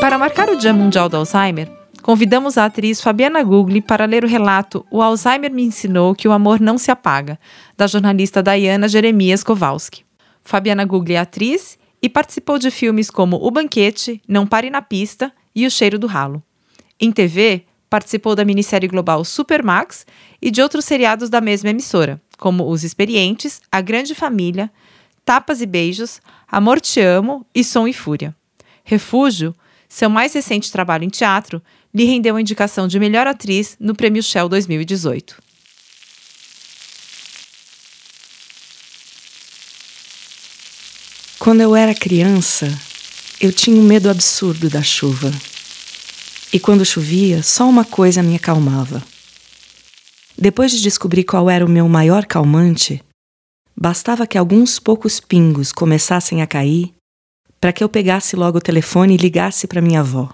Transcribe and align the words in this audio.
Para 0.00 0.18
marcar 0.18 0.50
o 0.50 0.56
Dia 0.56 0.72
Mundial 0.72 1.08
do 1.08 1.16
Alzheimer, 1.16 1.70
convidamos 2.02 2.58
a 2.58 2.66
atriz 2.66 3.00
Fabiana 3.00 3.42
Gugli 3.42 3.80
para 3.80 4.04
ler 4.04 4.24
o 4.24 4.28
relato 4.28 4.84
O 4.90 5.00
Alzheimer 5.00 5.50
me 5.50 5.62
ensinou 5.62 6.14
que 6.14 6.28
o 6.28 6.32
amor 6.32 6.60
não 6.60 6.76
se 6.76 6.90
apaga, 6.90 7.38
da 7.76 7.86
jornalista 7.86 8.42
Diana 8.42 8.88
Jeremias 8.88 9.42
Kowalski. 9.42 10.04
Fabiana 10.42 10.84
Gugli 10.84 11.14
é 11.14 11.18
atriz 11.18 11.78
e 12.02 12.08
participou 12.08 12.58
de 12.58 12.70
filmes 12.70 13.10
como 13.10 13.36
O 13.36 13.50
Banquete, 13.50 14.20
Não 14.28 14.46
Pare 14.46 14.68
na 14.68 14.82
Pista 14.82 15.32
e 15.54 15.66
O 15.66 15.70
Cheiro 15.70 15.98
do 15.98 16.06
Ralo. 16.06 16.42
Em 17.00 17.10
TV, 17.10 17.64
participou 17.88 18.34
da 18.34 18.44
minissérie 18.44 18.88
global 18.88 19.24
Supermax 19.24 20.06
e 20.40 20.50
de 20.50 20.60
outros 20.60 20.84
seriados 20.84 21.30
da 21.30 21.40
mesma 21.40 21.70
emissora, 21.70 22.20
como 22.38 22.68
Os 22.68 22.84
Experientes, 22.84 23.60
A 23.70 23.80
Grande 23.80 24.14
Família, 24.14 24.70
Tapas 25.24 25.60
e 25.60 25.66
Beijos, 25.66 26.20
Amor 26.48 26.80
Te 26.80 27.00
Amo 27.00 27.46
e 27.54 27.62
Som 27.62 27.86
e 27.86 27.92
Fúria. 27.92 28.34
Refúgio 28.84 29.54
seu 29.90 30.08
mais 30.08 30.32
recente 30.32 30.70
trabalho 30.70 31.02
em 31.02 31.08
teatro 31.08 31.60
lhe 31.92 32.04
rendeu 32.04 32.36
a 32.36 32.40
indicação 32.40 32.86
de 32.86 32.98
melhor 33.00 33.26
atriz 33.26 33.76
no 33.80 33.92
Prêmio 33.92 34.22
Shell 34.22 34.48
2018. 34.48 35.42
Quando 41.40 41.62
eu 41.62 41.74
era 41.74 41.92
criança, 41.92 42.72
eu 43.40 43.52
tinha 43.52 43.80
um 43.80 43.82
medo 43.82 44.08
absurdo 44.08 44.70
da 44.70 44.82
chuva. 44.82 45.32
E 46.52 46.60
quando 46.60 46.84
chovia, 46.84 47.42
só 47.42 47.68
uma 47.68 47.84
coisa 47.84 48.22
me 48.22 48.36
acalmava. 48.36 49.02
Depois 50.38 50.70
de 50.70 50.80
descobrir 50.80 51.24
qual 51.24 51.50
era 51.50 51.66
o 51.66 51.68
meu 51.68 51.88
maior 51.88 52.26
calmante, 52.26 53.02
bastava 53.80 54.26
que 54.26 54.36
alguns 54.36 54.78
poucos 54.78 55.18
pingos 55.18 55.72
começassem 55.72 56.42
a 56.42 56.46
cair 56.46 56.92
para 57.58 57.72
que 57.72 57.82
eu 57.82 57.88
pegasse 57.88 58.36
logo 58.36 58.58
o 58.58 58.60
telefone 58.60 59.14
e 59.14 59.16
ligasse 59.16 59.66
para 59.66 59.80
minha 59.80 60.00
avó. 60.00 60.30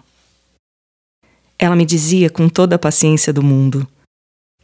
Ela 1.59 1.77
me 1.77 1.87
dizia 1.87 2.29
com 2.29 2.49
toda 2.49 2.75
a 2.75 2.79
paciência 2.79 3.33
do 3.33 3.43
mundo 3.43 3.87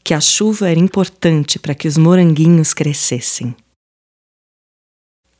que 0.05 0.15
a 0.15 0.21
chuva 0.21 0.69
era 0.69 0.81
importante 0.81 1.61
para 1.61 1.77
que 1.77 1.87
os 1.87 1.97
moranguinhos 1.97 2.75
crescessem. 2.75 3.55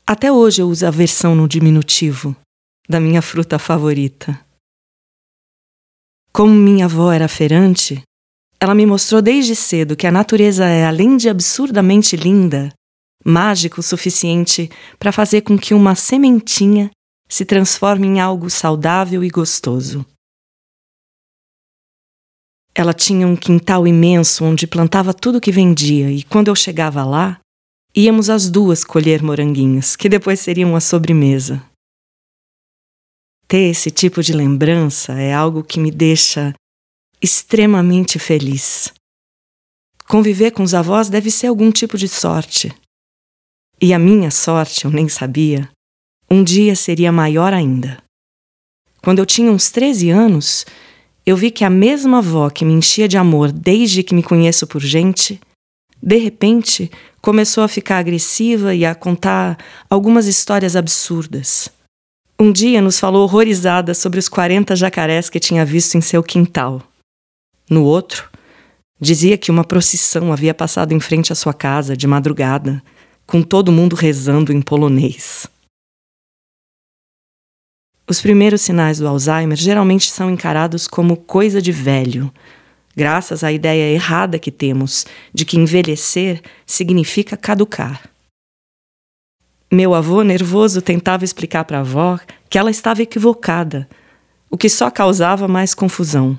Até 0.07 0.31
hoje 0.31 0.61
eu 0.61 0.69
uso 0.69 0.85
a 0.85 0.91
versão 0.91 1.35
no 1.35 1.47
diminutivo 1.47 2.35
da 2.87 2.99
minha 2.99 3.21
fruta 3.21 3.59
favorita. 3.59 4.39
Como 6.31 6.53
minha 6.53 6.85
avó 6.85 7.11
era 7.11 7.27
feirante, 7.27 8.01
ela 8.59 8.73
me 8.73 8.85
mostrou 8.85 9.21
desde 9.21 9.55
cedo 9.55 9.95
que 9.95 10.07
a 10.07 10.11
natureza 10.11 10.65
é, 10.65 10.85
além 10.85 11.17
de 11.17 11.29
absurdamente 11.29 12.15
linda, 12.15 12.73
mágico 13.23 13.79
o 13.79 13.83
suficiente 13.83 14.69
para 14.99 15.11
fazer 15.11 15.41
com 15.41 15.57
que 15.57 15.73
uma 15.73 15.95
sementinha 15.95 16.91
se 17.27 17.45
transforme 17.45 18.07
em 18.07 18.19
algo 18.19 18.49
saudável 18.49 19.23
e 19.23 19.29
gostoso. 19.29 20.05
Ela 22.75 22.93
tinha 22.93 23.27
um 23.27 23.35
quintal 23.35 23.87
imenso 23.87 24.43
onde 24.43 24.65
plantava 24.65 25.13
tudo 25.13 25.39
que 25.39 25.51
vendia, 25.51 26.11
e 26.11 26.23
quando 26.23 26.47
eu 26.47 26.55
chegava 26.55 27.03
lá, 27.03 27.39
íamos 27.95 28.29
as 28.29 28.49
duas 28.49 28.83
colher 28.83 29.21
moranguinhos, 29.21 29.95
que 29.95 30.09
depois 30.09 30.39
seriam 30.39 30.75
a 30.75 30.79
sobremesa. 30.79 31.63
Ter 33.47 33.69
esse 33.69 33.91
tipo 33.91 34.23
de 34.23 34.33
lembrança 34.33 35.13
é 35.13 35.33
algo 35.33 35.63
que 35.63 35.79
me 35.79 35.91
deixa 35.91 36.53
extremamente 37.21 38.17
feliz. 38.17 38.91
Conviver 40.07 40.51
com 40.51 40.63
os 40.63 40.73
avós 40.73 41.09
deve 41.09 41.31
ser 41.31 41.47
algum 41.47 41.71
tipo 41.71 41.97
de 41.97 42.07
sorte. 42.07 42.75
E 43.83 43.93
a 43.93 43.99
minha 43.99 44.31
sorte, 44.31 44.85
eu 44.85 44.91
nem 44.91 45.09
sabia, 45.09 45.69
um 46.31 46.41
dia 46.41 46.73
seria 46.73 47.11
maior 47.11 47.53
ainda. 47.53 47.97
Quando 49.01 49.19
eu 49.19 49.25
tinha 49.25 49.51
uns 49.51 49.71
13 49.71 50.09
anos, 50.09 50.65
eu 51.25 51.35
vi 51.35 51.51
que 51.51 51.65
a 51.65 51.69
mesma 51.69 52.19
avó 52.19 52.49
que 52.49 52.63
me 52.63 52.71
enchia 52.71 53.09
de 53.09 53.17
amor 53.17 53.51
desde 53.51 54.01
que 54.01 54.15
me 54.15 54.23
conheço 54.23 54.65
por 54.65 54.79
gente, 54.79 55.37
de 56.01 56.15
repente 56.15 56.89
começou 57.21 57.61
a 57.61 57.67
ficar 57.67 57.97
agressiva 57.97 58.73
e 58.73 58.85
a 58.85 58.95
contar 58.95 59.57
algumas 59.89 60.27
histórias 60.27 60.77
absurdas. 60.77 61.67
Um 62.39 62.53
dia 62.53 62.81
nos 62.81 62.97
falou 62.97 63.23
horrorizada 63.23 63.93
sobre 63.93 64.17
os 64.17 64.29
40 64.29 64.77
jacarés 64.77 65.29
que 65.29 65.41
tinha 65.41 65.65
visto 65.65 65.95
em 65.95 66.01
seu 66.01 66.23
quintal. 66.23 66.81
No 67.69 67.83
outro, 67.83 68.29
dizia 68.97 69.37
que 69.37 69.51
uma 69.51 69.65
procissão 69.65 70.31
havia 70.31 70.53
passado 70.53 70.93
em 70.93 71.01
frente 71.01 71.33
à 71.33 71.35
sua 71.35 71.53
casa 71.53 71.97
de 71.97 72.07
madrugada, 72.07 72.81
com 73.25 73.41
todo 73.41 73.71
mundo 73.71 73.95
rezando 73.95 74.51
em 74.51 74.61
polonês. 74.61 75.47
Os 78.07 78.21
primeiros 78.21 78.61
sinais 78.61 78.99
do 78.99 79.07
Alzheimer 79.07 79.57
geralmente 79.57 80.11
são 80.11 80.29
encarados 80.29 80.87
como 80.87 81.15
coisa 81.15 81.61
de 81.61 81.71
velho, 81.71 82.31
graças 82.95 83.43
à 83.43 83.51
ideia 83.51 83.93
errada 83.93 84.37
que 84.37 84.51
temos 84.51 85.05
de 85.33 85.45
que 85.45 85.57
envelhecer 85.57 86.41
significa 86.65 87.37
caducar. 87.37 88.09
Meu 89.71 89.95
avô, 89.95 90.21
nervoso, 90.21 90.81
tentava 90.81 91.23
explicar 91.23 91.63
para 91.63 91.77
a 91.77 91.81
avó 91.81 92.19
que 92.49 92.57
ela 92.57 92.69
estava 92.69 93.01
equivocada, 93.01 93.89
o 94.47 94.57
que 94.57 94.69
só 94.69 94.91
causava 94.91 95.47
mais 95.47 95.73
confusão. 95.73 96.37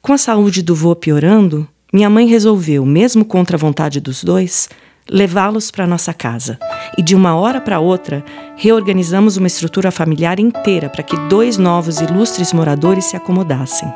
Com 0.00 0.14
a 0.14 0.18
saúde 0.18 0.62
do 0.62 0.74
vô 0.74 0.96
piorando, 0.96 1.68
minha 1.92 2.08
mãe 2.08 2.26
resolveu, 2.26 2.86
mesmo 2.86 3.22
contra 3.22 3.56
a 3.56 3.60
vontade 3.60 4.00
dos 4.00 4.24
dois, 4.24 4.70
levá-los 5.10 5.70
para 5.70 5.86
nossa 5.86 6.12
casa. 6.12 6.58
E 6.96 7.02
de 7.02 7.14
uma 7.14 7.34
hora 7.36 7.60
para 7.60 7.80
outra, 7.80 8.24
reorganizamos 8.56 9.36
uma 9.36 9.46
estrutura 9.46 9.90
familiar 9.90 10.38
inteira 10.38 10.88
para 10.88 11.02
que 11.02 11.16
dois 11.28 11.58
novos 11.58 12.00
ilustres 12.00 12.52
moradores 12.52 13.06
se 13.06 13.16
acomodassem. 13.16 13.92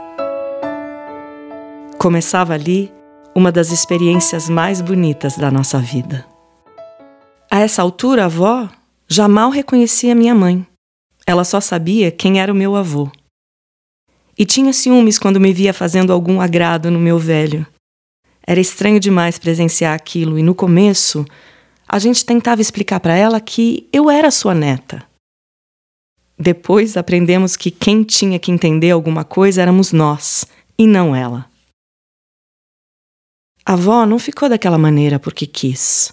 Começava 1.98 2.54
ali 2.54 2.92
uma 3.34 3.52
das 3.52 3.70
experiências 3.70 4.48
mais 4.48 4.80
bonitas 4.80 5.36
da 5.36 5.50
nossa 5.50 5.78
vida. 5.78 6.24
A 7.50 7.60
essa 7.60 7.82
altura, 7.82 8.22
a 8.22 8.26
avó 8.26 8.68
já 9.08 9.28
mal 9.28 9.50
reconhecia 9.50 10.14
minha 10.14 10.34
mãe. 10.34 10.66
Ela 11.26 11.44
só 11.44 11.60
sabia 11.60 12.10
quem 12.10 12.40
era 12.40 12.52
o 12.52 12.56
meu 12.56 12.76
avô. 12.76 13.10
E 14.38 14.44
tinha 14.44 14.72
ciúmes 14.72 15.18
quando 15.18 15.40
me 15.40 15.52
via 15.52 15.72
fazendo 15.72 16.12
algum 16.12 16.40
agrado 16.40 16.90
no 16.90 16.98
meu 16.98 17.18
velho. 17.18 17.66
Era 18.46 18.60
estranho 18.60 19.00
demais 19.00 19.38
presenciar 19.38 19.94
aquilo 19.94 20.38
e 20.38 20.42
no 20.42 20.54
começo 20.54 21.26
a 21.88 21.98
gente 21.98 22.24
tentava 22.24 22.60
explicar 22.60 23.00
para 23.00 23.16
ela 23.16 23.40
que 23.40 23.88
eu 23.92 24.10
era 24.10 24.30
sua 24.30 24.54
neta. 24.54 25.04
Depois 26.38 26.96
aprendemos 26.96 27.56
que 27.56 27.70
quem 27.70 28.02
tinha 28.02 28.38
que 28.38 28.52
entender 28.52 28.90
alguma 28.90 29.24
coisa 29.24 29.62
éramos 29.62 29.92
nós 29.92 30.46
e 30.78 30.86
não 30.86 31.14
ela. 31.14 31.50
A 33.64 33.72
avó 33.72 34.06
não 34.06 34.18
ficou 34.18 34.48
daquela 34.48 34.78
maneira 34.78 35.18
porque 35.18 35.46
quis. 35.46 36.12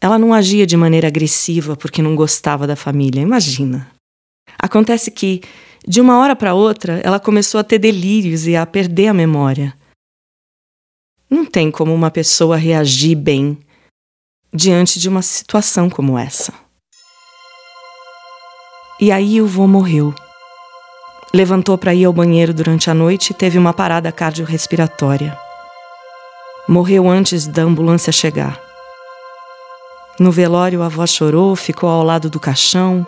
Ela 0.00 0.18
não 0.18 0.34
agia 0.34 0.66
de 0.66 0.76
maneira 0.76 1.06
agressiva 1.06 1.76
porque 1.76 2.02
não 2.02 2.16
gostava 2.16 2.66
da 2.66 2.74
família, 2.74 3.20
imagina. 3.20 3.90
Acontece 4.58 5.10
que, 5.10 5.40
de 5.86 6.00
uma 6.00 6.18
hora 6.18 6.34
para 6.34 6.54
outra, 6.54 7.00
ela 7.04 7.20
começou 7.20 7.60
a 7.60 7.64
ter 7.64 7.78
delírios 7.78 8.46
e 8.46 8.56
a 8.56 8.66
perder 8.66 9.08
a 9.08 9.14
memória. 9.14 9.76
Não 11.28 11.44
tem 11.44 11.70
como 11.70 11.92
uma 11.94 12.10
pessoa 12.10 12.56
reagir 12.56 13.16
bem 13.16 13.58
diante 14.52 15.00
de 15.00 15.08
uma 15.08 15.22
situação 15.22 15.90
como 15.90 16.18
essa. 16.18 16.52
E 19.00 19.10
aí 19.10 19.42
o 19.42 19.46
vô 19.46 19.66
morreu. 19.66 20.14
Levantou 21.34 21.76
para 21.76 21.92
ir 21.92 22.04
ao 22.04 22.12
banheiro 22.12 22.54
durante 22.54 22.88
a 22.88 22.94
noite 22.94 23.30
e 23.30 23.34
teve 23.34 23.58
uma 23.58 23.72
parada 23.72 24.12
cardiorrespiratória. 24.12 25.36
Morreu 26.68 27.10
antes 27.10 27.46
da 27.46 27.62
ambulância 27.62 28.12
chegar. 28.12 28.60
No 30.18 30.30
velório, 30.30 30.80
a 30.82 30.86
avó 30.86 31.04
chorou, 31.06 31.56
ficou 31.56 31.88
ao 31.88 32.04
lado 32.04 32.30
do 32.30 32.38
caixão, 32.38 33.04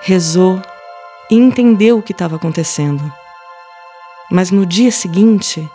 rezou 0.00 0.60
e 1.30 1.36
entendeu 1.36 1.98
o 1.98 2.02
que 2.02 2.10
estava 2.10 2.34
acontecendo. 2.34 3.12
Mas 4.28 4.50
no 4.50 4.66
dia 4.66 4.90
seguinte, 4.90 5.70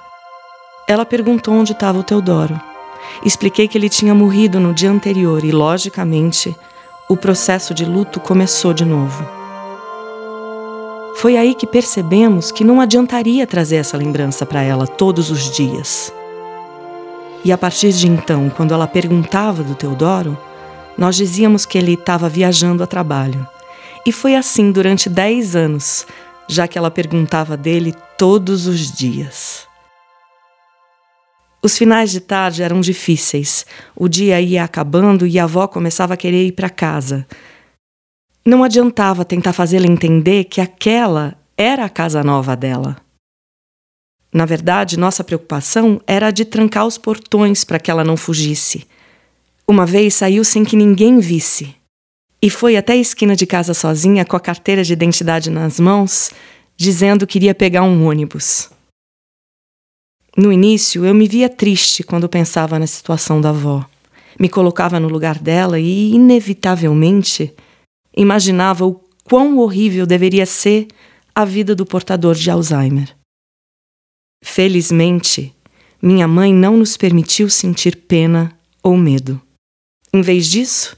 ela 0.91 1.05
perguntou 1.05 1.53
onde 1.53 1.71
estava 1.71 1.99
o 1.99 2.03
Teodoro. 2.03 2.59
Expliquei 3.25 3.67
que 3.67 3.77
ele 3.77 3.89
tinha 3.89 4.13
morrido 4.13 4.59
no 4.59 4.73
dia 4.73 4.91
anterior 4.91 5.43
e, 5.43 5.51
logicamente, 5.51 6.55
o 7.09 7.17
processo 7.17 7.73
de 7.73 7.85
luto 7.85 8.19
começou 8.19 8.73
de 8.73 8.85
novo. 8.85 9.25
Foi 11.15 11.38
aí 11.38 11.53
que 11.53 11.67
percebemos 11.67 12.51
que 12.51 12.63
não 12.63 12.81
adiantaria 12.81 13.45
trazer 13.45 13.75
essa 13.75 13.97
lembrança 13.97 14.45
para 14.45 14.61
ela 14.63 14.88
todos 14.88 15.29
os 15.29 15.51
dias. 15.51 16.11
E 17.43 17.51
a 17.51 17.57
partir 17.57 17.91
de 17.91 18.07
então, 18.07 18.49
quando 18.49 18.73
ela 18.73 18.88
perguntava 18.88 19.63
do 19.63 19.75
Teodoro, 19.75 20.38
nós 20.97 21.15
dizíamos 21.15 21.65
que 21.65 21.77
ele 21.77 21.93
estava 21.93 22.29
viajando 22.29 22.83
a 22.83 22.88
trabalho. 22.88 23.47
E 24.05 24.11
foi 24.11 24.35
assim 24.35 24.71
durante 24.71 25.09
dez 25.09 25.55
anos, 25.55 26.07
já 26.47 26.67
que 26.67 26.77
ela 26.77 26.89
perguntava 26.89 27.55
dele 27.55 27.95
todos 28.17 28.67
os 28.67 28.91
dias. 28.91 29.70
Os 31.63 31.77
finais 31.77 32.09
de 32.11 32.19
tarde 32.19 32.63
eram 32.63 32.81
difíceis. 32.81 33.65
O 33.95 34.07
dia 34.07 34.41
ia 34.41 34.63
acabando 34.63 35.27
e 35.27 35.37
a 35.37 35.43
avó 35.43 35.67
começava 35.67 36.15
a 36.15 36.17
querer 36.17 36.47
ir 36.47 36.53
para 36.53 36.69
casa. 36.69 37.27
Não 38.43 38.63
adiantava 38.63 39.23
tentar 39.23 39.53
fazê-la 39.53 39.85
entender 39.85 40.45
que 40.45 40.59
aquela 40.59 41.37
era 41.55 41.85
a 41.85 41.89
casa 41.89 42.23
nova 42.23 42.55
dela. 42.55 42.97
Na 44.33 44.45
verdade, 44.45 44.97
nossa 44.97 45.23
preocupação 45.23 46.01
era 46.07 46.27
a 46.27 46.31
de 46.31 46.45
trancar 46.45 46.87
os 46.87 46.97
portões 46.97 47.63
para 47.63 47.79
que 47.79 47.91
ela 47.91 48.03
não 48.03 48.17
fugisse. 48.17 48.87
Uma 49.67 49.85
vez 49.85 50.15
saiu 50.15 50.43
sem 50.43 50.63
que 50.63 50.75
ninguém 50.75 51.19
visse 51.19 51.75
e 52.41 52.49
foi 52.49 52.75
até 52.75 52.93
a 52.93 52.97
esquina 52.97 53.35
de 53.35 53.45
casa 53.45 53.73
sozinha 53.73 54.25
com 54.25 54.35
a 54.35 54.39
carteira 54.39 54.83
de 54.83 54.93
identidade 54.93 55.51
nas 55.51 55.79
mãos, 55.79 56.31
dizendo 56.75 57.27
que 57.27 57.37
iria 57.37 57.53
pegar 57.53 57.83
um 57.83 58.07
ônibus. 58.07 58.71
No 60.35 60.51
início, 60.51 61.05
eu 61.05 61.13
me 61.13 61.27
via 61.27 61.49
triste 61.49 62.03
quando 62.03 62.29
pensava 62.29 62.79
na 62.79 62.87
situação 62.87 63.41
da 63.41 63.49
avó. 63.49 63.85
Me 64.39 64.47
colocava 64.47 64.99
no 64.99 65.09
lugar 65.09 65.37
dela 65.37 65.79
e, 65.79 66.11
inevitavelmente, 66.11 67.53
imaginava 68.15 68.85
o 68.85 69.01
quão 69.23 69.57
horrível 69.57 70.05
deveria 70.05 70.45
ser 70.45 70.87
a 71.35 71.43
vida 71.43 71.75
do 71.75 71.85
portador 71.85 72.35
de 72.35 72.49
Alzheimer. 72.49 73.15
Felizmente, 74.43 75.53
minha 76.01 76.27
mãe 76.27 76.53
não 76.53 76.77
nos 76.77 76.97
permitiu 76.97 77.49
sentir 77.49 77.95
pena 77.95 78.57
ou 78.81 78.97
medo. 78.97 79.39
Em 80.13 80.21
vez 80.21 80.47
disso, 80.47 80.97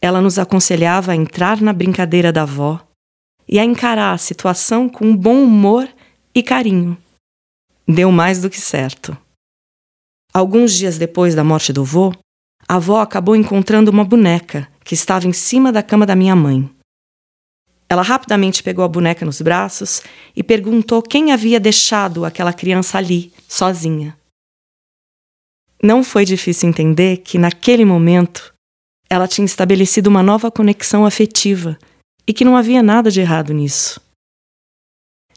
ela 0.00 0.20
nos 0.20 0.38
aconselhava 0.38 1.12
a 1.12 1.16
entrar 1.16 1.60
na 1.60 1.72
brincadeira 1.72 2.32
da 2.32 2.42
avó 2.42 2.80
e 3.48 3.58
a 3.58 3.64
encarar 3.64 4.12
a 4.12 4.18
situação 4.18 4.88
com 4.88 5.16
bom 5.16 5.42
humor 5.42 5.88
e 6.34 6.42
carinho. 6.42 6.96
Deu 7.90 8.12
mais 8.12 8.42
do 8.42 8.50
que 8.50 8.60
certo. 8.60 9.16
Alguns 10.34 10.74
dias 10.74 10.98
depois 10.98 11.34
da 11.34 11.42
morte 11.42 11.72
do 11.72 11.82
vô, 11.82 12.12
a 12.68 12.74
avó 12.74 13.00
acabou 13.00 13.34
encontrando 13.34 13.90
uma 13.90 14.04
boneca 14.04 14.68
que 14.84 14.92
estava 14.92 15.26
em 15.26 15.32
cima 15.32 15.72
da 15.72 15.82
cama 15.82 16.04
da 16.04 16.14
minha 16.14 16.36
mãe. 16.36 16.68
Ela 17.88 18.02
rapidamente 18.02 18.62
pegou 18.62 18.84
a 18.84 18.88
boneca 18.88 19.24
nos 19.24 19.40
braços 19.40 20.02
e 20.36 20.42
perguntou 20.42 21.00
quem 21.00 21.32
havia 21.32 21.58
deixado 21.58 22.26
aquela 22.26 22.52
criança 22.52 22.98
ali, 22.98 23.32
sozinha. 23.48 24.14
Não 25.82 26.04
foi 26.04 26.26
difícil 26.26 26.68
entender 26.68 27.18
que, 27.18 27.38
naquele 27.38 27.86
momento, 27.86 28.52
ela 29.08 29.26
tinha 29.26 29.46
estabelecido 29.46 30.08
uma 30.08 30.22
nova 30.22 30.50
conexão 30.50 31.06
afetiva 31.06 31.78
e 32.26 32.34
que 32.34 32.44
não 32.44 32.54
havia 32.54 32.82
nada 32.82 33.10
de 33.10 33.20
errado 33.22 33.54
nisso. 33.54 33.98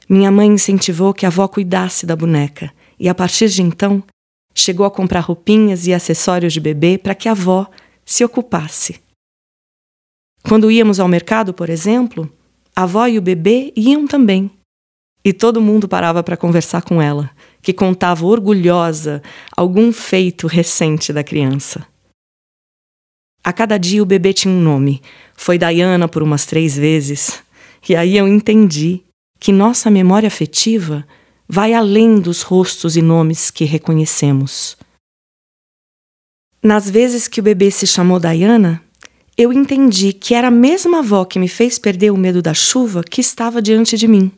Minha 0.10 0.32
mãe 0.32 0.48
incentivou 0.48 1.14
que 1.14 1.26
a 1.26 1.30
avó 1.30 1.48
cuidasse 1.48 2.06
da 2.06 2.16
boneca 2.16 2.74
e, 3.00 3.08
a 3.08 3.16
partir 3.16 3.50
de 3.50 3.62
então, 3.62 4.04
chegou 4.54 4.86
a 4.86 4.92
comprar 4.92 5.22
roupinhas 5.22 5.88
e 5.88 5.94
acessórios 5.94 6.54
de 6.54 6.60
bebê 6.60 6.98
para 6.98 7.16
que 7.16 7.30
a 7.30 7.32
avó 7.32 7.70
se 8.06 8.24
ocupasse. 8.24 9.00
Quando 10.44 10.72
íamos 10.72 11.00
ao 11.00 11.08
mercado, 11.08 11.54
por 11.54 11.70
exemplo, 11.70 12.32
a 12.76 12.84
avó 12.84 13.08
e 13.08 13.18
o 13.18 13.22
bebê 13.22 13.72
iam 13.76 14.08
também. 14.08 14.52
E 15.24 15.32
todo 15.32 15.62
mundo 15.62 15.88
parava 15.88 16.24
para 16.24 16.36
conversar 16.36 16.82
com 16.82 17.00
ela, 17.00 17.30
que 17.62 17.74
contava 17.74 18.26
orgulhosa 18.26 19.22
algum 19.56 19.94
feito 19.94 20.48
recente 20.48 21.14
da 21.14 21.24
criança. 21.24 21.86
A 23.44 23.54
cada 23.54 23.78
dia 23.78 24.02
o 24.02 24.06
bebê 24.06 24.34
tinha 24.34 24.54
um 24.54 24.62
nome. 24.62 25.02
Foi 25.36 25.58
Diana 25.58 26.08
por 26.08 26.24
umas 26.24 26.46
três 26.46 26.76
vezes. 26.76 27.42
E 27.88 27.96
aí 27.96 28.18
eu 28.18 28.28
entendi 28.28 29.04
que 29.42 29.52
nossa 29.52 29.90
memória 29.90 30.28
afetiva 30.28 31.04
vai 31.50 31.74
além 31.74 32.20
dos 32.20 32.44
rostos 32.44 32.96
e 32.96 33.02
nomes 33.02 33.50
que 33.50 33.66
reconhecemos. 33.66 34.78
Nas 36.62 36.88
vezes 36.88 37.28
que 37.28 37.40
o 37.40 37.44
bebê 37.44 37.72
se 37.72 37.88
chamou 37.88 38.20
Diana, 38.20 38.84
eu 39.36 39.52
entendi 39.52 40.14
que 40.14 40.36
era 40.36 40.50
a 40.50 40.52
mesma 40.52 41.00
avó 41.00 41.26
que 41.26 41.40
me 41.40 41.48
fez 41.48 41.80
perder 41.80 42.12
o 42.12 42.18
medo 42.18 42.40
da 42.40 42.54
chuva 42.54 43.04
que 43.04 43.20
estava 43.20 43.64
diante 43.64 43.98
de 43.98 44.08
mim, 44.08 44.32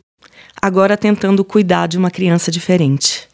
agora 0.60 0.96
tentando 0.96 1.44
cuidar 1.44 1.86
de 1.86 1.98
uma 1.98 2.10
criança 2.10 2.50
diferente. 2.50 3.28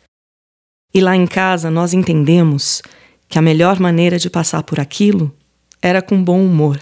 E 0.92 1.00
lá 1.00 1.14
em 1.14 1.24
casa 1.26 1.70
nós 1.70 1.94
entendemos 1.94 2.82
que 3.28 3.38
a 3.38 3.42
melhor 3.42 3.78
maneira 3.78 4.18
de 4.18 4.28
passar 4.28 4.64
por 4.64 4.80
aquilo 4.80 5.32
era 5.80 6.02
com 6.02 6.20
bom 6.20 6.44
humor. 6.44 6.80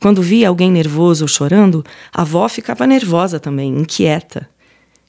Quando 0.00 0.22
via 0.22 0.48
alguém 0.48 0.72
nervoso 0.72 1.24
ou 1.24 1.28
chorando, 1.28 1.84
a 2.12 2.22
avó 2.22 2.48
ficava 2.48 2.86
nervosa 2.86 3.38
também, 3.38 3.68
inquieta. 3.68 4.48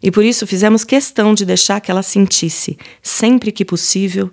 E 0.04 0.12
por 0.12 0.26
isso 0.26 0.46
fizemos 0.46 0.84
questão 0.84 1.34
de 1.34 1.46
deixar 1.46 1.80
que 1.80 1.90
ela 1.90 2.04
sentisse, 2.04 2.78
sempre 3.02 3.54
que 3.54 3.64
possível, 3.64 4.30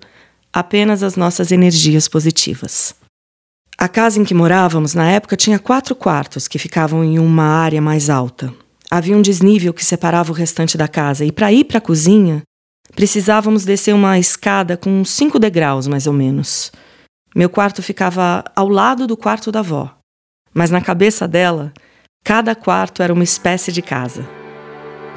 apenas 0.52 1.04
as 1.04 1.14
nossas 1.14 1.52
energias 1.52 2.08
positivas. 2.08 2.94
A 3.78 3.86
casa 3.86 4.18
em 4.18 4.24
que 4.24 4.34
morávamos 4.34 4.94
na 4.94 5.08
época 5.08 5.36
tinha 5.36 5.58
quatro 5.60 5.94
quartos 5.94 6.48
que 6.48 6.58
ficavam 6.58 7.04
em 7.04 7.20
uma 7.20 7.44
área 7.44 7.80
mais 7.80 8.10
alta. 8.10 8.52
Havia 8.90 9.16
um 9.16 9.22
desnível 9.22 9.72
que 9.72 9.84
separava 9.84 10.32
o 10.32 10.34
restante 10.34 10.76
da 10.76 10.88
casa, 10.88 11.24
e 11.24 11.30
para 11.30 11.52
ir 11.52 11.64
para 11.64 11.78
a 11.78 11.82
cozinha, 11.82 12.42
precisávamos 12.96 13.64
descer 13.64 13.94
uma 13.94 14.18
escada 14.18 14.76
com 14.76 15.04
cinco 15.04 15.38
degraus, 15.38 15.86
mais 15.86 16.08
ou 16.08 16.12
menos. 16.12 16.72
Meu 17.36 17.48
quarto 17.48 17.80
ficava 17.80 18.42
ao 18.56 18.68
lado 18.68 19.06
do 19.06 19.16
quarto 19.16 19.52
da 19.52 19.60
avó, 19.60 19.97
mas 20.52 20.70
na 20.70 20.80
cabeça 20.80 21.26
dela, 21.28 21.72
cada 22.24 22.54
quarto 22.54 23.02
era 23.02 23.12
uma 23.12 23.24
espécie 23.24 23.72
de 23.72 23.82
casa. 23.82 24.28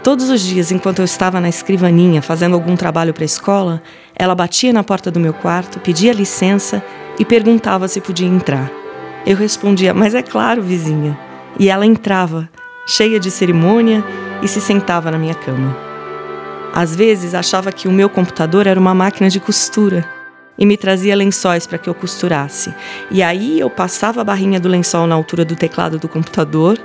Todos 0.03 0.29
os 0.29 0.41
dias, 0.41 0.71
enquanto 0.71 0.99
eu 0.99 1.05
estava 1.05 1.39
na 1.39 1.49
escrivaninha 1.49 2.21
fazendo 2.21 2.55
algum 2.55 2.75
trabalho 2.75 3.13
para 3.13 3.23
a 3.23 3.25
escola, 3.25 3.83
ela 4.15 4.33
batia 4.33 4.73
na 4.73 4.83
porta 4.83 5.11
do 5.11 5.19
meu 5.19 5.33
quarto, 5.33 5.79
pedia 5.79 6.13
licença 6.13 6.83
e 7.19 7.25
perguntava 7.25 7.87
se 7.87 8.01
podia 8.01 8.27
entrar. 8.27 8.71
Eu 9.25 9.37
respondia, 9.37 9.93
mas 9.93 10.15
é 10.15 10.23
claro, 10.23 10.61
vizinha. 10.61 11.17
E 11.59 11.69
ela 11.69 11.85
entrava, 11.85 12.49
cheia 12.87 13.19
de 13.19 13.29
cerimônia, 13.29 14.03
e 14.41 14.47
se 14.47 14.59
sentava 14.59 15.11
na 15.11 15.19
minha 15.19 15.35
cama. 15.35 15.77
Às 16.73 16.95
vezes 16.95 17.35
achava 17.35 17.71
que 17.71 17.87
o 17.87 17.91
meu 17.91 18.09
computador 18.09 18.65
era 18.65 18.79
uma 18.79 18.95
máquina 18.95 19.29
de 19.29 19.39
costura 19.39 20.03
e 20.61 20.65
me 20.65 20.77
trazia 20.77 21.15
lençóis 21.15 21.65
para 21.65 21.79
que 21.79 21.89
eu 21.89 21.95
costurasse. 21.95 22.71
E 23.09 23.23
aí 23.23 23.59
eu 23.59 23.67
passava 23.67 24.21
a 24.21 24.23
barrinha 24.23 24.59
do 24.59 24.69
lençol 24.69 25.07
na 25.07 25.15
altura 25.15 25.43
do 25.43 25.55
teclado 25.55 25.97
do 25.97 26.07
computador, 26.07 26.79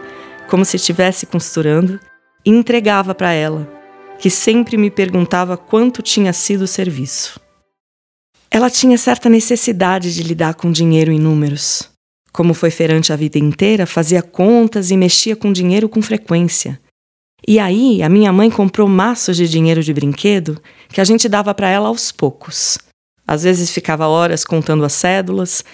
como 0.48 0.64
se 0.64 0.76
estivesse 0.76 1.26
costurando, 1.26 2.00
e 2.42 2.48
entregava 2.48 3.14
para 3.14 3.32
ela, 3.32 3.70
que 4.18 4.30
sempre 4.30 4.78
me 4.78 4.90
perguntava 4.90 5.58
quanto 5.58 6.00
tinha 6.00 6.32
sido 6.32 6.62
o 6.62 6.66
serviço. 6.66 7.38
Ela 8.50 8.70
tinha 8.70 8.96
certa 8.96 9.28
necessidade 9.28 10.14
de 10.14 10.22
lidar 10.22 10.54
com 10.54 10.72
dinheiro 10.72 11.12
em 11.12 11.18
números. 11.18 11.90
Como 12.32 12.54
foi 12.54 12.70
feirante 12.70 13.12
a 13.12 13.16
vida 13.16 13.38
inteira, 13.38 13.84
fazia 13.84 14.22
contas 14.22 14.90
e 14.90 14.96
mexia 14.96 15.36
com 15.36 15.52
dinheiro 15.52 15.86
com 15.86 16.00
frequência. 16.00 16.80
E 17.46 17.58
aí, 17.58 18.02
a 18.02 18.08
minha 18.08 18.32
mãe 18.32 18.50
comprou 18.50 18.88
maços 18.88 19.36
de 19.36 19.46
dinheiro 19.46 19.82
de 19.82 19.92
brinquedo 19.92 20.62
que 20.88 21.00
a 21.00 21.04
gente 21.04 21.28
dava 21.28 21.52
para 21.52 21.68
ela 21.68 21.88
aos 21.88 22.10
poucos. 22.10 22.78
Às 23.26 23.42
vezes 23.42 23.70
ficava 23.70 24.06
horas 24.06 24.44
contando 24.44 24.84
as 24.84 24.92
cédulas 24.92 25.64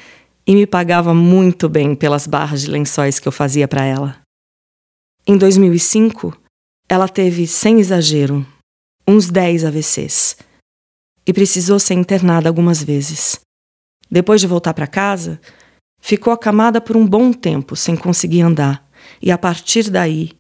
e 0.47 0.55
me 0.55 0.67
pagava 0.67 1.13
muito 1.13 1.69
bem 1.69 1.95
pelas 1.95 2.27
barras 2.27 2.63
de 2.63 2.71
lençóis 2.71 3.19
que 3.19 3.29
eu 3.29 3.33
fazia 3.33 3.69
para 3.69 3.85
ela. 3.85 4.21
Em 5.27 5.37
2005, 5.37 6.37
ela 6.89 7.09
teve, 7.09 7.47
sem 7.47 7.79
exagero, 7.79 8.47
uns 9.07 9.31
10 9.31 9.65
AVCs 9.65 10.37
e 11.27 11.33
precisou 11.33 11.79
ser 11.79 11.95
internada 11.95 12.49
algumas 12.49 12.83
vezes. 12.83 13.39
Depois 14.11 14.41
de 14.41 14.47
voltar 14.47 14.75
para 14.75 14.87
casa, 14.87 15.41
ficou 16.01 16.33
acamada 16.33 16.81
por 16.81 16.97
um 16.97 17.07
bom 17.07 17.33
tempo 17.33 17.77
sem 17.77 17.97
conseguir 17.97 18.43
andar, 18.43 18.87
e 19.21 19.31
a 19.31 19.39
partir 19.39 19.91
daí, 19.91 20.33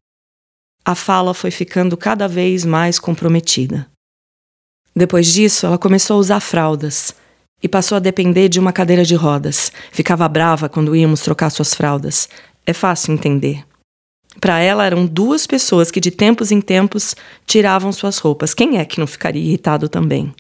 a 0.85 0.95
fala 0.95 1.33
foi 1.33 1.51
ficando 1.51 1.97
cada 1.97 2.27
vez 2.27 2.65
mais 2.65 2.99
comprometida. 2.99 3.89
Depois 4.95 5.33
disso, 5.33 5.67
ela 5.67 5.79
começou 5.79 6.17
a 6.17 6.21
usar 6.21 6.41
fraldas 6.41 7.15
e 7.63 7.69
passou 7.69 7.97
a 7.97 8.01
depender 8.01 8.49
de 8.49 8.61
uma 8.61 8.73
cadeira 8.73 9.05
de 9.05 9.15
rodas. 9.15 9.73
Ficava 9.91 10.29
brava 10.29 10.69
quando 10.69 10.95
íamos 10.95 11.23
trocar 11.23 11.51
suas 11.51 11.75
fraldas. 11.75 12.29
É 12.67 12.73
fácil 12.73 13.15
entender. 13.15 13.65
Para 14.41 14.59
ela 14.61 14.85
eram 14.85 15.07
duas 15.07 15.47
pessoas 15.47 15.91
que 15.91 16.01
de 16.01 16.11
tempos 16.11 16.51
em 16.51 16.61
tempos 16.61 17.15
tiravam 17.47 17.93
suas 17.93 18.19
roupas. 18.19 18.55
Quem 18.55 18.79
é 18.79 18.85
que 18.85 18.99
não 18.99 19.07
ficaria 19.07 19.43
irritado 19.43 19.89
também? 19.89 20.35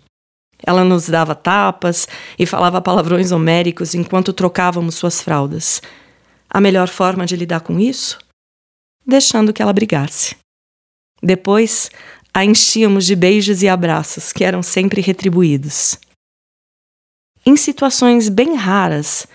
Ela 0.64 0.84
nos 0.84 1.08
dava 1.08 1.34
tapas 1.34 2.06
e 2.38 2.46
falava 2.46 2.80
palavrões 2.80 3.32
homéricos 3.32 3.94
enquanto 3.94 4.32
trocávamos 4.32 4.94
suas 4.94 5.20
fraldas. 5.20 5.82
A 6.48 6.60
melhor 6.60 6.88
forma 6.88 7.26
de 7.26 7.36
lidar 7.36 7.60
com 7.60 7.78
isso? 7.78 8.18
Deixando 9.06 9.52
que 9.52 9.60
ela 9.60 9.72
brigasse. 9.72 10.36
Depois, 11.22 11.90
a 12.34 12.44
enchíamos 12.44 13.04
de 13.04 13.14
beijos 13.14 13.62
e 13.62 13.68
abraços, 13.68 14.32
que 14.32 14.44
eram 14.44 14.62
sempre 14.62 15.00
retribuídos. 15.00 15.98
Em 17.44 17.56
situações 17.56 18.28
bem 18.28 18.54
raras, 18.54 19.26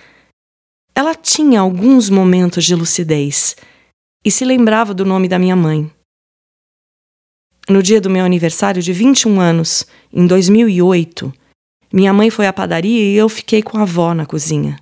ela 0.96 1.14
tinha 1.14 1.60
alguns 1.60 2.10
momentos 2.10 2.66
de 2.66 2.74
lucidez 2.74 3.56
e 4.26 4.32
se 4.32 4.44
lembrava 4.44 4.94
do 4.94 5.06
nome 5.06 5.28
da 5.28 5.38
minha 5.38 5.56
mãe. 5.56 5.92
no 7.70 7.84
dia 7.84 8.00
do 8.00 8.10
meu 8.10 8.24
aniversário 8.24 8.82
de 8.82 8.94
21 8.94 9.42
anos, 9.42 9.86
em 10.12 10.26
2008, 10.26 11.34
minha 11.92 12.14
mãe 12.14 12.30
foi 12.30 12.48
à 12.48 12.54
padaria 12.54 13.04
e 13.04 13.16
eu 13.16 13.28
fiquei 13.28 13.62
com 13.62 13.78
a 13.78 13.82
avó 13.82 14.14
na 14.14 14.26
cozinha. 14.26 14.80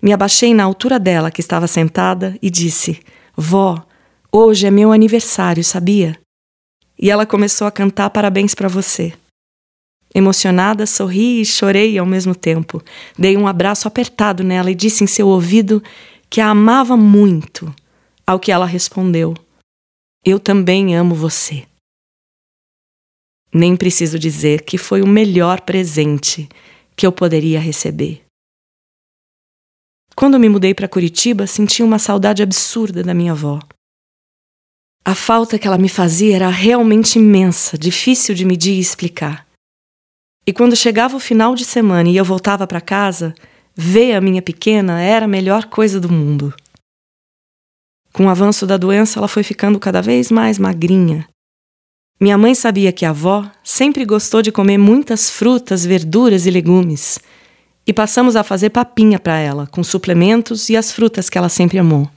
Me 0.00 0.12
abaixei 0.12 0.52
na 0.52 0.62
altura 0.62 0.98
dela, 0.98 1.30
que 1.30 1.40
estava 1.40 1.66
sentada, 1.66 2.38
e 2.42 2.50
disse: 2.50 3.00
Vó, 3.34 3.82
hoje 4.30 4.66
é 4.66 4.70
meu 4.70 4.92
aniversário, 4.92 5.64
sabia? 5.64 6.20
E 7.04 7.10
ela 7.10 7.26
começou 7.26 7.66
a 7.66 7.70
cantar 7.70 8.08
parabéns 8.08 8.54
para 8.54 8.66
você. 8.66 9.12
Emocionada, 10.14 10.86
sorri 10.86 11.42
e 11.42 11.44
chorei 11.44 11.98
ao 11.98 12.06
mesmo 12.06 12.34
tempo. 12.34 12.82
Dei 13.18 13.36
um 13.36 13.46
abraço 13.46 13.86
apertado 13.86 14.42
nela 14.42 14.70
e 14.70 14.74
disse 14.74 15.04
em 15.04 15.06
seu 15.06 15.28
ouvido 15.28 15.82
que 16.30 16.40
a 16.40 16.48
amava 16.48 16.96
muito. 16.96 17.70
Ao 18.26 18.40
que 18.40 18.50
ela 18.50 18.64
respondeu: 18.64 19.34
Eu 20.24 20.40
também 20.40 20.96
amo 20.96 21.14
você. 21.14 21.66
Nem 23.52 23.76
preciso 23.76 24.18
dizer 24.18 24.62
que 24.62 24.78
foi 24.78 25.02
o 25.02 25.06
melhor 25.06 25.60
presente 25.60 26.48
que 26.96 27.06
eu 27.06 27.12
poderia 27.12 27.60
receber. 27.60 28.22
Quando 30.16 30.40
me 30.40 30.48
mudei 30.48 30.72
para 30.72 30.88
Curitiba, 30.88 31.46
senti 31.46 31.82
uma 31.82 31.98
saudade 31.98 32.42
absurda 32.42 33.02
da 33.02 33.12
minha 33.12 33.32
avó. 33.32 33.60
A 35.06 35.14
falta 35.14 35.58
que 35.58 35.66
ela 35.66 35.76
me 35.76 35.90
fazia 35.90 36.34
era 36.34 36.48
realmente 36.48 37.18
imensa, 37.18 37.76
difícil 37.76 38.34
de 38.34 38.42
medir 38.42 38.72
e 38.72 38.80
explicar. 38.80 39.46
E 40.46 40.52
quando 40.52 40.74
chegava 40.74 41.14
o 41.14 41.20
final 41.20 41.54
de 41.54 41.62
semana 41.62 42.08
e 42.08 42.16
eu 42.16 42.24
voltava 42.24 42.66
para 42.66 42.80
casa, 42.80 43.34
ver 43.76 44.14
a 44.14 44.20
minha 44.20 44.40
pequena 44.40 45.02
era 45.02 45.26
a 45.26 45.28
melhor 45.28 45.66
coisa 45.66 46.00
do 46.00 46.10
mundo. 46.10 46.54
Com 48.14 48.26
o 48.26 48.28
avanço 48.30 48.66
da 48.66 48.78
doença, 48.78 49.18
ela 49.18 49.28
foi 49.28 49.42
ficando 49.42 49.78
cada 49.78 50.00
vez 50.00 50.30
mais 50.30 50.58
magrinha. 50.58 51.28
Minha 52.18 52.38
mãe 52.38 52.54
sabia 52.54 52.92
que 52.92 53.04
a 53.04 53.10
avó 53.10 53.50
sempre 53.62 54.06
gostou 54.06 54.40
de 54.40 54.50
comer 54.50 54.78
muitas 54.78 55.28
frutas, 55.28 55.84
verduras 55.84 56.46
e 56.46 56.50
legumes, 56.50 57.18
e 57.86 57.92
passamos 57.92 58.36
a 58.36 58.42
fazer 58.42 58.70
papinha 58.70 59.18
para 59.18 59.38
ela, 59.38 59.66
com 59.66 59.84
suplementos 59.84 60.70
e 60.70 60.76
as 60.78 60.90
frutas 60.90 61.28
que 61.28 61.36
ela 61.36 61.50
sempre 61.50 61.78
amou. 61.78 62.08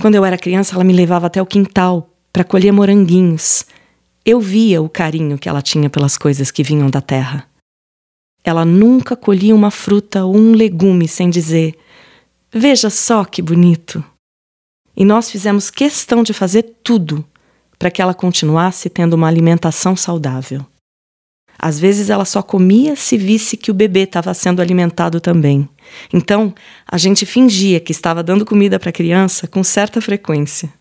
Quando 0.00 0.14
eu 0.14 0.24
era 0.24 0.38
criança, 0.38 0.74
ela 0.74 0.84
me 0.84 0.92
levava 0.92 1.26
até 1.26 1.40
o 1.40 1.46
quintal 1.46 2.10
para 2.32 2.44
colher 2.44 2.72
moranguinhos 2.72 3.66
eu 4.24 4.40
via 4.40 4.80
o 4.80 4.88
carinho 4.88 5.36
que 5.36 5.48
ela 5.48 5.60
tinha 5.60 5.90
pelas 5.90 6.16
coisas 6.16 6.50
que 6.50 6.62
vinham 6.62 6.88
da 6.88 7.00
terra. 7.00 7.48
Ela 8.44 8.64
nunca 8.64 9.16
colhia 9.16 9.54
uma 9.54 9.70
fruta 9.70 10.24
ou 10.24 10.36
um 10.36 10.52
legume 10.52 11.08
sem 11.08 11.28
dizer: 11.28 11.76
Veja 12.52 12.88
só 12.88 13.24
que 13.24 13.42
bonito. 13.42 14.04
E 14.96 15.04
nós 15.04 15.30
fizemos 15.30 15.70
questão 15.70 16.22
de 16.22 16.32
fazer 16.32 16.62
tudo 16.84 17.24
para 17.78 17.90
que 17.90 18.00
ela 18.00 18.14
continuasse 18.14 18.88
tendo 18.88 19.14
uma 19.14 19.26
alimentação 19.26 19.96
saudável. 19.96 20.64
Às 21.58 21.78
vezes 21.78 22.10
ela 22.10 22.24
só 22.24 22.42
comia 22.42 22.96
se 22.96 23.16
visse 23.16 23.56
que 23.56 23.70
o 23.70 23.74
bebê 23.74 24.00
estava 24.00 24.34
sendo 24.34 24.60
alimentado 24.60 25.20
também. 25.20 25.68
Então, 26.12 26.54
a 26.90 26.98
gente 26.98 27.24
fingia 27.24 27.78
que 27.78 27.92
estava 27.92 28.22
dando 28.22 28.44
comida 28.44 28.78
para 28.78 28.90
a 28.90 28.92
criança 28.92 29.46
com 29.46 29.62
certa 29.62 30.00
frequência. 30.00 30.72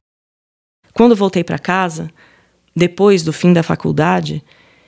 Quando 0.93 1.15
voltei 1.15 1.43
para 1.43 1.59
casa, 1.59 2.09
depois 2.75 3.23
do 3.23 3.31
fim 3.31 3.53
da 3.53 3.63
faculdade, 3.63 4.43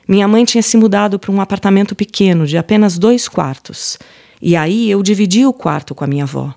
minha 0.08 0.28
mãe 0.28 0.44
tinha 0.46 0.62
se 0.62 0.78
mudado 0.78 1.20
para 1.20 1.32
um 1.32 1.42
apartamento 1.42 1.96
pequeno 1.96 2.46
de 2.46 2.58
apenas 2.58 2.98
dois 2.98 3.28
quartos, 3.28 3.98
e 4.42 4.56
aí 4.56 4.90
eu 4.90 5.02
dividi 5.02 5.46
o 5.46 5.54
quarto 5.54 5.96
com 5.96 6.04
a 6.04 6.08
minha 6.08 6.24
avó. 6.24 6.54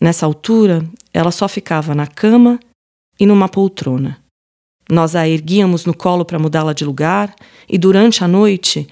Nessa 0.00 0.26
altura, 0.26 0.84
ela 1.12 1.30
só 1.30 1.48
ficava 1.48 1.94
na 1.94 2.06
cama 2.06 2.58
e 3.20 3.26
numa 3.26 3.48
poltrona. 3.48 4.21
Nós 4.92 5.16
a 5.16 5.26
erguíamos 5.26 5.86
no 5.86 5.94
colo 5.94 6.22
para 6.22 6.38
mudá-la 6.38 6.74
de 6.74 6.84
lugar 6.84 7.34
e, 7.66 7.78
durante 7.78 8.22
a 8.22 8.28
noite, 8.28 8.86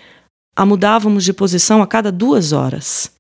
a 0.57 0.65
mudávamos 0.65 1.25
de 1.25 1.35
posição 1.35 1.83
a 1.83 1.87
cada 1.87 2.11
duas 2.11 2.53
horas. 2.53 3.13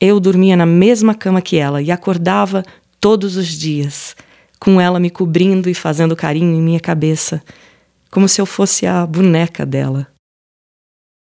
Eu 0.00 0.18
dormia 0.18 0.56
na 0.56 0.64
mesma 0.64 1.14
cama 1.14 1.42
que 1.42 1.58
ela 1.58 1.82
e 1.82 1.90
acordava 1.90 2.64
todos 2.98 3.36
os 3.36 3.46
dias 3.46 4.16
com 4.58 4.80
ela 4.80 4.98
me 4.98 5.10
cobrindo 5.10 5.68
e 5.68 5.74
fazendo 5.74 6.16
carinho 6.16 6.54
em 6.54 6.62
minha 6.62 6.80
cabeça, 6.80 7.42
como 8.10 8.26
se 8.26 8.40
eu 8.40 8.46
fosse 8.46 8.86
a 8.86 9.06
boneca 9.06 9.66
dela. 9.66 10.06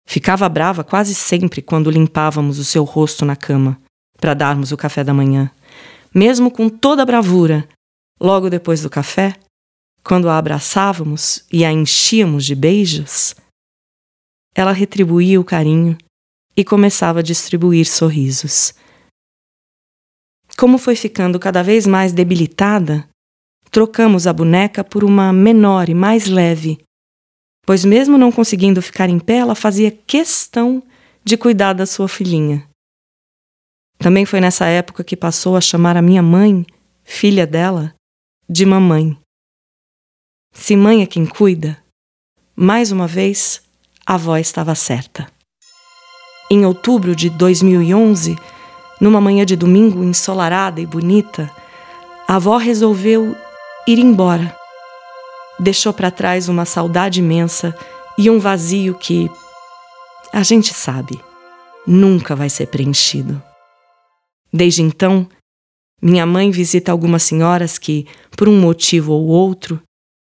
Ficava 0.08 0.50
brava 0.50 0.84
quase 0.84 1.14
sempre 1.14 1.62
quando 1.62 1.92
limpávamos 1.92 2.58
o 2.58 2.64
seu 2.64 2.84
rosto 2.84 3.24
na 3.24 3.36
cama 3.36 3.80
para 4.20 4.34
darmos 4.34 4.72
o 4.72 4.78
café 4.78 5.04
da 5.04 5.14
manhã. 5.14 5.52
Mesmo 6.12 6.50
com 6.50 6.70
toda 6.70 7.04
a 7.04 7.06
bravura, 7.06 7.70
logo 8.20 8.50
depois 8.50 8.82
do 8.82 8.90
café, 8.90 9.36
quando 10.04 10.30
a 10.30 10.38
abraçávamos 10.38 11.46
e 11.52 11.64
a 11.64 11.72
enchíamos 11.72 12.46
de 12.46 12.56
beijos, 12.56 13.36
ela 14.54 14.72
retribuía 14.72 15.40
o 15.40 15.46
carinho 15.46 15.98
e 16.56 16.64
começava 16.64 17.20
a 17.20 17.24
distribuir 17.24 17.86
sorrisos. 17.86 18.74
Como 20.58 20.78
foi 20.78 20.96
ficando 20.96 21.40
cada 21.40 21.64
vez 21.64 21.88
mais 21.88 22.14
debilitada, 22.14 23.08
trocamos 23.72 24.28
a 24.28 24.34
boneca 24.34 24.84
por 24.84 25.04
uma 25.04 25.34
menor 25.34 25.90
e 25.90 25.96
mais 25.96 26.28
leve, 26.28 26.78
pois, 27.66 27.84
mesmo 27.84 28.18
não 28.18 28.32
conseguindo 28.32 28.82
ficar 28.82 29.10
em 29.10 29.20
pé, 29.20 29.38
ela 29.38 29.56
fazia 29.56 29.90
questão 29.90 30.84
de 31.24 31.38
cuidar 31.38 31.74
da 31.74 31.86
sua 31.86 32.08
filhinha. 32.08 32.68
Também 33.98 34.26
foi 34.26 34.42
nessa 34.42 34.66
época 34.66 35.04
que 35.04 35.16
passou 35.16 35.56
a 35.56 35.62
chamar 35.62 35.96
a 35.96 36.02
minha 36.02 36.22
mãe, 36.22 36.66
filha 37.04 37.48
dela, 37.48 37.96
de 38.50 38.66
mamãe. 38.66 39.18
Se 40.54 40.76
mãe 40.76 41.02
é 41.02 41.06
quem 41.08 41.26
cuida, 41.26 41.78
mais 42.56 42.92
uma 42.92 43.08
vez 43.08 43.62
a 44.06 44.14
avó 44.14 44.38
estava 44.38 44.76
certa. 44.76 45.28
Em 46.50 46.64
outubro 46.64 47.16
de 47.16 47.30
2011, 47.32 48.38
numa 49.02 49.20
manhã 49.20 49.46
de 49.46 49.56
domingo 49.56 50.04
ensolarada 50.04 50.80
e 50.80 50.86
bonita, 50.86 51.52
a 52.28 52.36
avó 52.36 52.58
resolveu 52.58 53.36
ir 53.88 53.98
embora. 53.98 54.56
Deixou 55.60 55.92
para 55.92 56.12
trás 56.12 56.48
uma 56.48 56.66
saudade 56.66 57.20
imensa 57.20 57.76
e 58.18 58.30
um 58.30 58.40
vazio 58.40 58.94
que, 58.94 59.30
a 60.32 60.44
gente 60.44 60.72
sabe, 60.72 61.20
nunca 61.86 62.36
vai 62.36 62.50
ser 62.50 62.68
preenchido. 62.68 63.42
Desde 64.52 64.84
então, 64.84 65.28
minha 66.00 66.28
mãe 66.28 66.52
visita 66.52 66.92
algumas 66.92 67.24
senhoras 67.24 67.80
que, 67.80 68.06
por 68.38 68.48
um 68.48 68.60
motivo 68.62 69.14
ou 69.14 69.28
outro, 69.28 69.82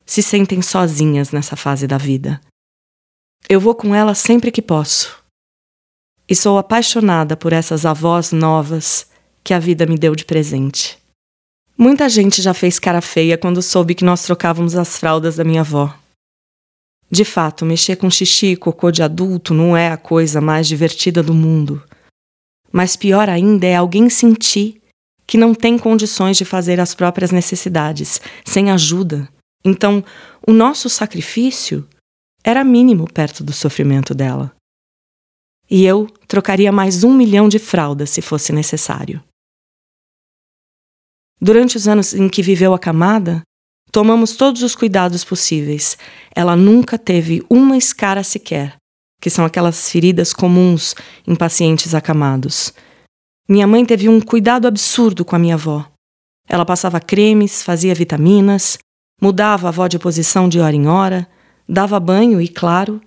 se 0.07 0.23
sentem 0.23 0.61
sozinhas 0.63 1.31
nessa 1.31 1.57
fase 1.57 1.87
da 1.87 1.99
vida. 1.99 2.41
Eu 3.49 3.61
vou 3.61 3.75
com 3.75 3.95
ela 3.95 4.15
sempre 4.15 4.51
que 4.51 4.63
posso. 4.63 5.23
E 6.29 6.35
sou 6.35 6.57
apaixonada 6.59 7.37
por 7.37 7.53
essas 7.53 7.85
avós 7.85 8.33
novas 8.33 9.07
que 9.43 9.53
a 9.53 9.59
vida 9.59 9.85
me 9.85 9.99
deu 9.99 10.15
de 10.15 10.25
presente. 10.25 10.99
Muita 11.77 12.09
gente 12.09 12.41
já 12.41 12.55
fez 12.55 12.79
cara 12.79 13.01
feia 13.01 13.37
quando 13.37 13.61
soube 13.61 13.95
que 13.95 14.05
nós 14.05 14.23
trocávamos 14.23 14.75
as 14.77 14.97
fraldas 14.97 15.37
da 15.37 15.45
minha 15.45 15.61
avó. 15.61 15.93
De 17.11 17.25
fato, 17.25 17.67
mexer 17.67 17.97
com 17.97 18.11
xixi 18.11 18.53
e 18.53 18.57
cocô 18.57 18.91
de 18.91 19.03
adulto 19.03 19.53
não 19.53 19.77
é 19.77 19.89
a 19.89 19.97
coisa 19.97 20.41
mais 20.41 20.67
divertida 20.67 21.23
do 21.23 21.35
mundo. 21.35 21.83
Mas 22.73 22.97
pior 22.97 23.29
ainda 23.29 23.67
é 23.67 23.77
alguém 23.77 24.09
sentir 24.09 24.81
que 25.27 25.39
não 25.39 25.55
tem 25.55 25.79
condições 25.79 26.37
de 26.37 26.45
fazer 26.45 26.81
as 26.81 26.95
próprias 26.95 27.31
necessidades, 27.31 28.21
sem 28.45 28.71
ajuda. 28.71 29.29
Então, 29.65 30.05
o 30.47 30.53
nosso 30.53 30.89
sacrifício 30.91 31.89
era 32.45 32.63
mínimo 32.63 33.11
perto 33.11 33.43
do 33.43 33.53
sofrimento 33.53 34.15
dela. 34.15 34.55
E 35.71 35.85
eu 35.85 36.07
trocaria 36.29 36.71
mais 36.71 37.03
um 37.03 37.15
milhão 37.15 37.49
de 37.49 37.59
fraldas 37.59 38.11
se 38.11 38.21
fosse 38.21 38.53
necessário. 38.53 39.25
Durante 41.41 41.77
os 41.77 41.89
anos 41.89 42.13
em 42.13 42.29
que 42.29 42.43
viveu 42.43 42.75
acamada, 42.75 43.43
tomamos 43.91 44.37
todos 44.37 44.63
os 44.63 44.75
cuidados 44.75 45.25
possíveis. 45.25 45.97
Ela 46.35 46.55
nunca 46.55 46.99
teve 46.99 47.43
uma 47.49 47.77
escara 47.77 48.23
sequer, 48.23 48.77
que 49.21 49.31
são 49.31 49.45
aquelas 49.45 49.91
feridas 49.91 50.33
comuns 50.33 50.95
em 51.27 51.35
pacientes 51.35 51.95
acamados. 51.95 52.75
Minha 53.49 53.67
mãe 53.67 53.85
teve 53.85 54.09
um 54.09 54.21
cuidado 54.21 54.67
absurdo 54.67 55.25
com 55.25 55.35
a 55.35 55.39
minha 55.39 55.55
avó. 55.55 55.91
Ela 56.47 56.65
passava 56.65 57.01
cremes, 57.01 57.63
fazia 57.63 57.95
vitaminas, 57.95 58.79
mudava 59.21 59.67
a 59.67 59.71
avó 59.71 59.87
de 59.87 59.99
posição 59.99 60.49
de 60.49 60.61
hora 60.61 60.75
em 60.75 60.87
hora, 60.87 61.29
dava 61.69 61.99
banho 61.99 62.41
e, 62.41 62.49
claro, 62.49 63.01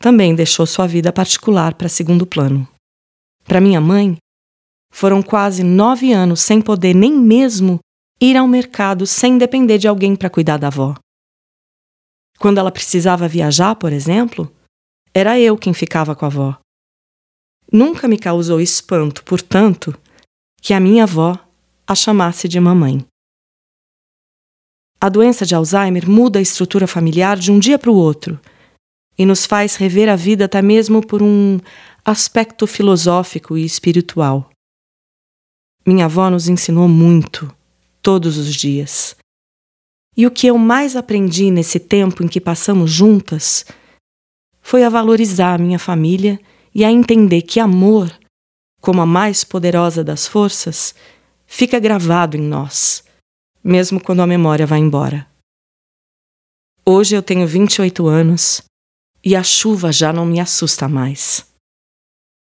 também 0.00 0.34
deixou 0.34 0.66
sua 0.66 0.86
vida 0.86 1.12
particular 1.12 1.74
para 1.74 1.88
segundo 1.88 2.26
plano. 2.26 2.66
Para 3.44 3.60
minha 3.60 3.80
mãe, 3.80 4.16
foram 4.92 5.22
quase 5.22 5.62
nove 5.62 6.12
anos 6.12 6.40
sem 6.40 6.60
poder 6.60 6.94
nem 6.94 7.12
mesmo 7.12 7.78
ir 8.20 8.36
ao 8.36 8.48
mercado 8.48 9.06
sem 9.06 9.38
depender 9.38 9.78
de 9.78 9.88
alguém 9.88 10.16
para 10.16 10.30
cuidar 10.30 10.58
da 10.58 10.68
avó. 10.68 10.94
Quando 12.38 12.58
ela 12.58 12.70
precisava 12.70 13.28
viajar, 13.28 13.74
por 13.76 13.92
exemplo, 13.92 14.52
era 15.12 15.38
eu 15.38 15.56
quem 15.56 15.74
ficava 15.74 16.14
com 16.14 16.24
a 16.24 16.28
avó. 16.28 16.58
Nunca 17.72 18.08
me 18.08 18.18
causou 18.18 18.60
espanto, 18.60 19.24
portanto, 19.24 19.98
que 20.60 20.72
a 20.72 20.80
minha 20.80 21.02
avó 21.04 21.38
a 21.86 21.94
chamasse 21.94 22.48
de 22.48 22.60
mamãe. 22.60 23.04
A 25.00 25.08
doença 25.08 25.46
de 25.46 25.54
Alzheimer 25.54 26.10
muda 26.10 26.40
a 26.40 26.42
estrutura 26.42 26.88
familiar 26.88 27.36
de 27.36 27.52
um 27.52 27.58
dia 27.60 27.78
para 27.78 27.90
o 27.90 27.94
outro 27.94 28.38
e 29.16 29.24
nos 29.24 29.46
faz 29.46 29.76
rever 29.76 30.08
a 30.08 30.16
vida 30.16 30.46
até 30.46 30.60
mesmo 30.60 31.06
por 31.06 31.22
um 31.22 31.60
aspecto 32.04 32.66
filosófico 32.66 33.56
e 33.56 33.64
espiritual. 33.64 34.50
Minha 35.86 36.06
avó 36.06 36.28
nos 36.28 36.48
ensinou 36.48 36.88
muito, 36.88 37.54
todos 38.02 38.36
os 38.36 38.52
dias. 38.52 39.14
E 40.16 40.26
o 40.26 40.32
que 40.32 40.48
eu 40.48 40.58
mais 40.58 40.96
aprendi 40.96 41.48
nesse 41.48 41.78
tempo 41.78 42.24
em 42.24 42.28
que 42.28 42.40
passamos 42.40 42.90
juntas 42.90 43.64
foi 44.60 44.82
a 44.82 44.88
valorizar 44.88 45.54
a 45.54 45.58
minha 45.58 45.78
família 45.78 46.40
e 46.74 46.84
a 46.84 46.90
entender 46.90 47.42
que 47.42 47.60
amor, 47.60 48.12
como 48.80 49.00
a 49.00 49.06
mais 49.06 49.44
poderosa 49.44 50.02
das 50.02 50.26
forças, 50.26 50.92
fica 51.46 51.78
gravado 51.78 52.36
em 52.36 52.42
nós 52.42 53.06
mesmo 53.62 54.00
quando 54.00 54.20
a 54.20 54.26
memória 54.26 54.66
vai 54.66 54.78
embora. 54.78 55.26
Hoje 56.84 57.14
eu 57.14 57.22
tenho 57.22 57.46
28 57.46 58.06
anos 58.06 58.62
e 59.24 59.36
a 59.36 59.42
chuva 59.42 59.92
já 59.92 60.12
não 60.12 60.24
me 60.24 60.40
assusta 60.40 60.88
mais. 60.88 61.46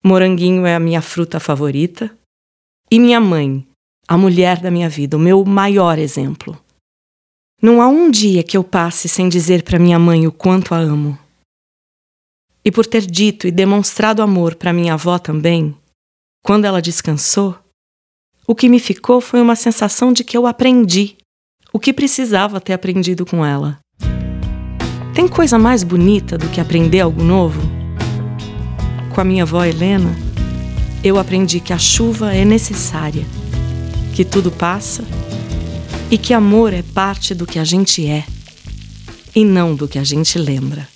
Moranguinho 0.04 0.66
é 0.66 0.76
a 0.76 0.80
minha 0.80 1.02
fruta 1.02 1.40
favorita 1.40 2.16
e 2.90 3.00
minha 3.00 3.20
mãe, 3.20 3.68
a 4.08 4.18
mulher 4.18 4.60
da 4.60 4.72
minha 4.72 4.90
vida, 4.90 5.16
o 5.16 5.20
meu 5.20 5.46
maior 5.46 6.00
exemplo. 6.00 6.60
Não 7.62 7.82
há 7.82 7.88
um 7.88 8.10
dia 8.10 8.44
que 8.44 8.58
eu 8.58 8.64
passe 8.64 9.08
sem 9.08 9.30
dizer 9.30 9.64
para 9.64 9.78
minha 9.78 10.00
mãe 10.00 10.26
o 10.26 10.32
quanto 10.32 10.74
a 10.74 10.78
amo. 10.80 11.18
E 12.66 12.72
por 12.72 12.86
ter 12.88 13.06
dito 13.06 13.48
e 13.48 13.52
demonstrado 13.52 14.24
amor 14.24 14.56
para 14.56 14.74
minha 14.74 14.96
avó 14.96 15.20
também, 15.20 15.78
quando 16.44 16.66
ela 16.66 16.82
descansou, 16.82 17.56
o 18.52 18.56
que 18.56 18.68
me 18.68 18.80
ficou 18.80 19.22
foi 19.22 19.40
uma 19.40 19.56
sensação 19.56 20.12
de 20.12 20.26
que 20.26 20.36
eu 20.36 20.46
aprendi 20.46 21.16
o 21.72 21.80
que 21.80 21.94
precisava 21.94 22.60
ter 22.60 22.74
aprendido 22.74 23.26
com 23.26 23.46
ela. 23.46 23.80
Tem 25.14 25.26
coisa 25.26 25.58
mais 25.58 25.86
bonita 25.86 26.38
do 26.38 26.50
que 26.50 26.60
aprender 26.60 27.00
algo 27.00 27.24
novo? 27.24 27.62
Com 29.16 29.22
a 29.22 29.24
minha 29.24 29.44
avó 29.44 29.64
Helena, 29.64 30.14
eu 31.02 31.18
aprendi 31.18 31.62
que 31.62 31.72
a 31.72 31.78
chuva 31.78 32.34
é 32.34 32.44
necessária, 32.44 33.26
que 34.14 34.26
tudo 34.26 34.52
passa 34.52 35.06
e 36.12 36.18
que 36.18 36.34
amor 36.34 36.74
é 36.74 36.82
parte 36.82 37.34
do 37.34 37.48
que 37.48 37.58
a 37.58 37.64
gente 37.64 38.06
é 38.06 38.26
e 39.34 39.46
não 39.46 39.74
do 39.76 39.88
que 39.88 39.98
a 39.98 40.04
gente 40.04 40.38
lembra. 40.38 40.90